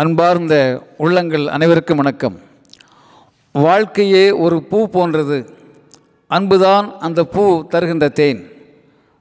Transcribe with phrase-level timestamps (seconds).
[0.00, 2.40] அன்பார்ந்த உள்ளங்கள் அனைவருக்கும் வணக்கம்.
[3.52, 5.54] வாழ்க்கையே ஒரு பூ போன்றது.
[6.26, 8.50] அன்புதான் அந்த பூ தருகின்ற தேன்.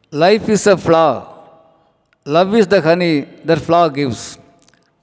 [0.10, 1.24] Life is a flower
[2.24, 4.24] love is the honey that flower gives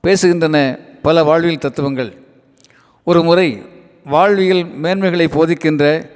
[0.07, 2.17] பேசுகின்றன பல வாழ்வியல் தத்துவங்கள்.
[3.05, 3.63] ஒரு முறை
[4.05, 6.11] வாழ்வியல் மேன்மைகளை போதிக்கின்ற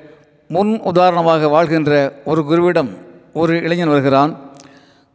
[0.49, 2.91] முன் உதாரணமாக வாழ்கின்ற ஒரு குருவிடம்
[3.33, 4.41] ஒரு இளைஞன் வருகிறான்.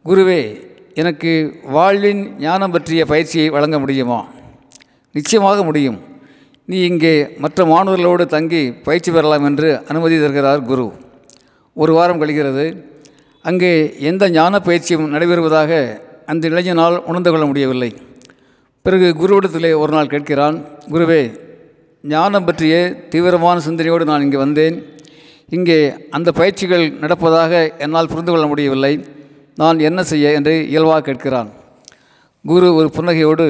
[0.04, 0.67] குருவே
[1.00, 1.32] எனக்கு
[1.74, 4.18] வாழ்வின் ஞானம் பற்றிய பயிற்சியை வழங்க முடியுமா?
[5.14, 5.98] நிச்சயமாக முடியும்.
[6.68, 10.86] நீ இங்கே மற்ற மாணவர்களோடு தங்கி பயிற்சி பெறலாம் என்று அனுமதி தருகிறார் குரு.
[11.82, 12.64] ஒரு வாரம் கழிகிறது.
[13.44, 13.72] அங்கே
[14.10, 16.00] எந்த ஞான பயிற்சியும் நடைபெறுவதாக
[16.32, 17.90] அந்த இளைஞனால் உணர்ந்து கொள்ள முடியவில்லை.
[18.82, 20.56] பிறகு குருவிடத்திலே ஒரு நாள் கேட்கிறான்
[20.94, 21.22] குருவே
[22.14, 22.74] ஞானம் பற்றிய
[23.12, 24.76] தீவிரமான சிந்தனையோடு நான் இங்கே வந்தேன்.
[25.56, 25.78] இங்கே
[26.16, 27.52] அந்த பயிற்சிகள் நடப்பதாக
[27.84, 28.92] என்னால் புரிந்து கொள்ள முடியவில்லை.
[29.58, 31.48] நான் என்ன செய்ய என்று இயல்பாக கேட்கிறான்.
[32.44, 33.46] குரு ஒரு புன்னகையோடு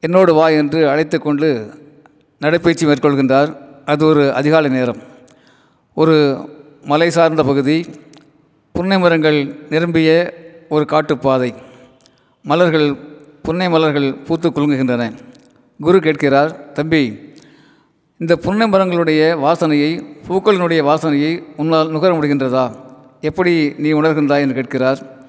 [0.00, 1.48] என்னோடு வா என்று அழைத்து கொண்டு
[2.40, 3.50] நடைப்பயிற்சி மேற்கொள்கின்றார்.
[3.84, 5.00] அது ஒரு அதிகாலை நேரம்.
[5.94, 6.16] ஒரு
[6.84, 7.76] மலை சார்ந்த பகுதி
[8.72, 9.38] புன்னை மரங்கள்
[9.70, 10.10] நிரம்பிய
[10.68, 11.54] ஒரு காட்டுப்பாதை.
[12.42, 12.88] மலர்கள்
[13.42, 15.12] புன்னை மலர்கள் பூத்து குலுங்குகின்றன.
[15.80, 17.02] குரு கேட்கிறார் தம்பி
[18.18, 19.90] இந்த புன்னை மரங்களுடைய வாசனையை
[20.28, 22.64] பூக்களினுடைய வாசனையை உன்னால் நுகர முடிகின்றதா?
[23.20, 25.28] எப்படி நீ உணர்கின்றாய் என்று கேட்கிறார்.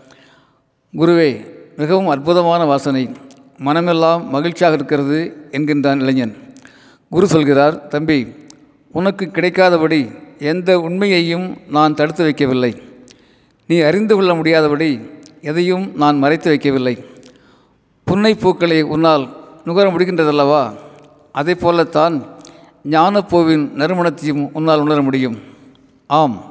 [0.98, 1.46] குருவே
[1.78, 3.10] மிகவும் அற்புதமான வாசனை.
[3.58, 6.36] மனமெல்லாம் மகிழ்ச்சியாக இருக்கிறது என்கின்றான் இளைஞன்.
[7.10, 8.36] குரு சொல்கிறார் தம்பி
[8.92, 12.82] உனக்கு கிடைக்காதபடி எந்த உண்மையையும் நான் தடுத்து வைக்கவில்லை.
[13.68, 15.00] நீ அறிந்து கொள்ள முடியாதபடி
[15.42, 17.06] எதையும் நான் மறைத்து வைக்கவில்லை.
[18.04, 20.76] புன்னை பூக்களை உன்னால் நுகர முடிகின்றதல்லவா?
[21.32, 22.24] அதே போலத்தான்
[22.90, 25.40] ஞானப்பூவின் நறுமணத்தையும் உன்னால் உணர முடியும்.
[26.08, 26.51] ஆம்.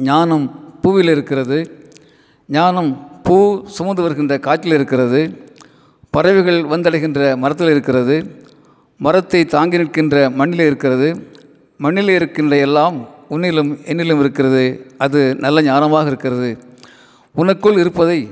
[0.00, 1.70] ஞானம் பூவில் இருக்கிறது.
[2.48, 5.38] ஞானம் பூ சுமந்து வருகின்ற காற்றில் இருக்கிறது.
[6.10, 8.44] பறவைகள் வந்தடைகின்ற மரத்தில் இருக்கிறது.
[8.96, 11.26] மரத்தை தாங்கி நிற்கின்ற மண்ணில் இருக்கிறது.
[11.78, 14.86] மண்ணில் இருக்கின்ற எல்லாம் உன்னிலும் என்னிலும் இருக்கிறது.
[14.98, 16.58] அது நல்ல ஞானமாக இருக்கிறது.
[17.36, 18.30] உனக்குள் இருப்பதை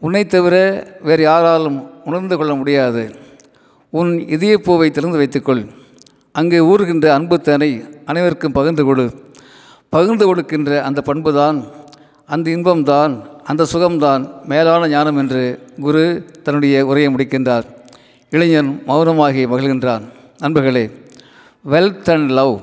[0.00, 3.14] உன்னை தவிர வேறு யாராலும் உணர்ந்து கொள்ள முடியாது.
[3.90, 5.64] உன் இதயப்பூவை திறந்து வைத்துக்கொள்.
[6.32, 9.10] அங்கே ஊறுகின்ற அன்புத்தனை அனைவருக்கும் பகிர்ந்து கொடு.
[9.94, 11.58] பகிர்ந்து கொடுக்கின்ற அந்த பண்புதான்
[12.34, 13.12] அந்த இன்பம்தான்
[13.50, 15.42] அந்த சுகம்தான் மேலான ஞானம் என்று
[15.84, 16.04] குரு
[16.44, 17.66] தன்னுடைய உரையை முடிக்கின்றார்.
[18.32, 20.04] இளைஞன் மௌனமாகி மகிழ்கின்றான்.
[20.42, 20.84] நண்பர்களே
[21.72, 22.54] wealth and love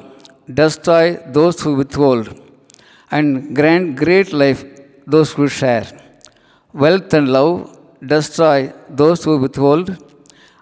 [0.59, 2.29] destroy those who withhold
[3.17, 4.61] and grant great life
[5.11, 5.87] those who share
[6.73, 7.53] wealth and love
[8.11, 8.67] destroy
[9.01, 9.91] those who withhold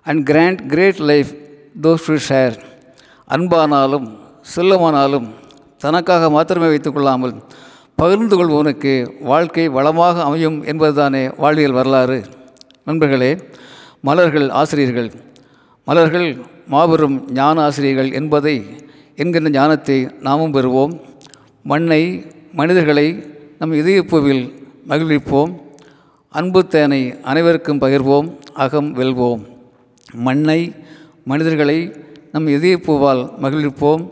[0.10, 1.32] and grant great life
[1.82, 2.56] those who share
[3.38, 4.08] அன்பானாலும்
[4.56, 5.30] செல்லமானாலும்
[5.84, 7.34] தனக்காக மாத்திரமே வைத்துக்கொள்ளாமல்
[8.00, 8.94] பகிர்ந்து கொள்பவனுக்கு
[9.30, 12.18] வாழ்க்கை வளமாக அமையும் என்பதுதானே வாழ்வியல் வரலாறு.
[12.88, 13.32] நண்பர்களே
[14.08, 15.10] மலர்கள் ஆசிரியர்கள்
[15.88, 16.28] மலர்கள்
[16.74, 18.56] மாபெரும் ஞான ஆசிரியர்கள் என்பதை
[19.22, 19.98] என்கின்ற ஞானத்தை
[20.28, 20.94] நாமும் பெறுவோம்.
[21.64, 22.02] மண்ணை
[22.60, 23.08] மனிதர்களை
[23.60, 24.44] நம் இதயப்பூவில்
[24.90, 25.52] மகிழ்விப்போம்.
[26.34, 29.42] அன்பு தேனை அனைவருக்கும் பகிர்வோம் அகம் வெல்வோம்.
[30.28, 30.60] மண்ணை
[31.24, 31.80] மனிதர்களை
[32.32, 34.04] நம் இதயப்பூவால் மகிழ்விப்போம்.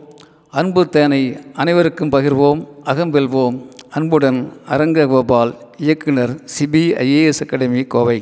[0.59, 1.19] அன்பு தேனை
[1.53, 3.55] அனைவருக்கும் பகிர்வோம் அகம்பெல்வோம்
[3.89, 8.17] அன்புடன் அரங்ககோபால் இயக்குனர் சிபிஐஏஎஸ் அகாடமி கோவை.